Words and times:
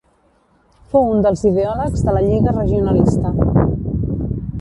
Fou 0.93 1.11
un 1.17 1.19
dels 1.25 1.43
ideòlegs 1.49 2.03
de 2.07 2.15
la 2.15 2.23
Lliga 2.29 2.55
Regionalista. 2.57 3.35